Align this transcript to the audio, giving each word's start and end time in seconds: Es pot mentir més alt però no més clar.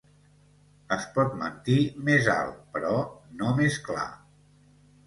Es 0.95 1.05
pot 1.17 1.35
mentir 1.43 1.77
més 2.09 2.31
alt 2.39 2.59
però 2.79 2.97
no 3.43 3.57
més 3.63 3.79
clar. 3.91 4.09